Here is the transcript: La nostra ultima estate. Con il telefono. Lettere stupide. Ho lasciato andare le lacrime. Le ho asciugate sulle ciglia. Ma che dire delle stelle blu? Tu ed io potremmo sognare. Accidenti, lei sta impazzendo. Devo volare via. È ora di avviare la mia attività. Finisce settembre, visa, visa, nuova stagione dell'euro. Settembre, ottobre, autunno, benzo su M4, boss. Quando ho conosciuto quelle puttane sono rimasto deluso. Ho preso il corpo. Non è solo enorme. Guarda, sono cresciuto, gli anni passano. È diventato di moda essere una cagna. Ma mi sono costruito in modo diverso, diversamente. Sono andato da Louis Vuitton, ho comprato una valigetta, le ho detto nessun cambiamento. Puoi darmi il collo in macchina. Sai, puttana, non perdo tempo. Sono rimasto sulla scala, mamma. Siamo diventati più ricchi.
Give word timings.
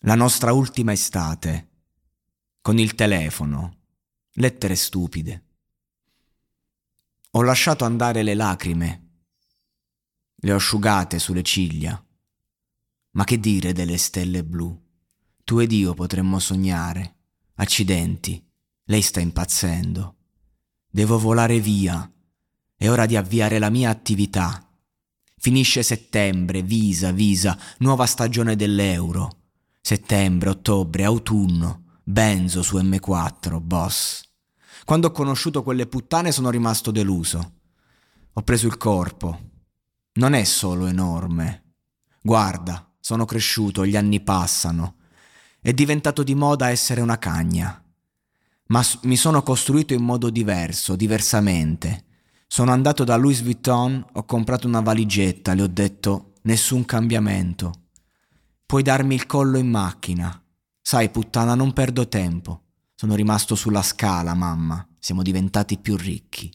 La 0.00 0.14
nostra 0.14 0.52
ultima 0.52 0.92
estate. 0.92 1.70
Con 2.60 2.78
il 2.78 2.94
telefono. 2.94 3.78
Lettere 4.32 4.74
stupide. 4.74 5.44
Ho 7.30 7.42
lasciato 7.42 7.86
andare 7.86 8.22
le 8.22 8.34
lacrime. 8.34 9.08
Le 10.34 10.52
ho 10.52 10.56
asciugate 10.56 11.18
sulle 11.18 11.42
ciglia. 11.42 12.00
Ma 13.12 13.24
che 13.24 13.40
dire 13.40 13.72
delle 13.72 13.96
stelle 13.96 14.44
blu? 14.44 14.78
Tu 15.42 15.60
ed 15.60 15.72
io 15.72 15.94
potremmo 15.94 16.38
sognare. 16.40 17.16
Accidenti, 17.54 18.46
lei 18.84 19.00
sta 19.00 19.20
impazzendo. 19.20 20.16
Devo 20.90 21.18
volare 21.18 21.58
via. 21.58 22.08
È 22.76 22.90
ora 22.90 23.06
di 23.06 23.16
avviare 23.16 23.58
la 23.58 23.70
mia 23.70 23.88
attività. 23.88 24.62
Finisce 25.38 25.82
settembre, 25.82 26.60
visa, 26.60 27.12
visa, 27.12 27.58
nuova 27.78 28.04
stagione 28.04 28.56
dell'euro. 28.56 29.44
Settembre, 29.86 30.48
ottobre, 30.48 31.04
autunno, 31.04 31.84
benzo 32.02 32.60
su 32.62 32.76
M4, 32.76 33.60
boss. 33.60 34.28
Quando 34.84 35.06
ho 35.06 35.10
conosciuto 35.12 35.62
quelle 35.62 35.86
puttane 35.86 36.32
sono 36.32 36.50
rimasto 36.50 36.90
deluso. 36.90 37.52
Ho 38.32 38.42
preso 38.42 38.66
il 38.66 38.78
corpo. 38.78 39.50
Non 40.14 40.32
è 40.32 40.42
solo 40.42 40.86
enorme. 40.86 41.74
Guarda, 42.20 42.92
sono 42.98 43.24
cresciuto, 43.26 43.86
gli 43.86 43.94
anni 43.94 44.20
passano. 44.20 44.96
È 45.60 45.72
diventato 45.72 46.24
di 46.24 46.34
moda 46.34 46.68
essere 46.68 47.00
una 47.00 47.20
cagna. 47.20 47.80
Ma 48.66 48.84
mi 49.02 49.14
sono 49.14 49.44
costruito 49.44 49.94
in 49.94 50.02
modo 50.02 50.30
diverso, 50.30 50.96
diversamente. 50.96 52.06
Sono 52.48 52.72
andato 52.72 53.04
da 53.04 53.14
Louis 53.14 53.40
Vuitton, 53.40 54.04
ho 54.14 54.24
comprato 54.24 54.66
una 54.66 54.80
valigetta, 54.80 55.54
le 55.54 55.62
ho 55.62 55.68
detto 55.68 56.32
nessun 56.42 56.84
cambiamento. 56.84 57.85
Puoi 58.66 58.82
darmi 58.82 59.14
il 59.14 59.26
collo 59.26 59.58
in 59.58 59.68
macchina. 59.68 60.42
Sai, 60.82 61.08
puttana, 61.10 61.54
non 61.54 61.72
perdo 61.72 62.08
tempo. 62.08 62.62
Sono 62.96 63.14
rimasto 63.14 63.54
sulla 63.54 63.82
scala, 63.82 64.34
mamma. 64.34 64.84
Siamo 64.98 65.22
diventati 65.22 65.78
più 65.78 65.96
ricchi. 65.96 66.52